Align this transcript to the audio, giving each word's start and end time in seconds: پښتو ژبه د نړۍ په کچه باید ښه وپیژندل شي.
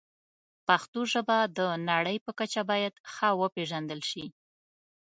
پښتو 0.67 0.99
ژبه 1.13 1.37
د 1.57 1.59
نړۍ 1.89 2.17
په 2.25 2.31
کچه 2.39 2.61
باید 2.71 2.93
ښه 3.13 3.29
وپیژندل 3.41 4.01
شي. 4.09 4.25